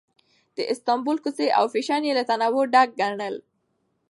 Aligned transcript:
د 0.55 0.57
استانبول 0.71 1.17
کوڅې 1.23 1.47
او 1.57 1.65
فېشن 1.73 2.01
یې 2.07 2.13
له 2.17 2.23
تنوع 2.29 2.65
ډک 2.73 2.89
ګڼل. 2.99 3.35